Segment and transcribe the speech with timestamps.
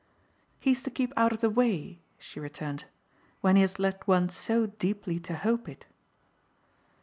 [0.59, 2.85] "He's to keep out of the way," she returned
[3.41, 5.85] "when he has led one so deeply to hope it."